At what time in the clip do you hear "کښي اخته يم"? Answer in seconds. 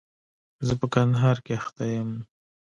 1.45-2.09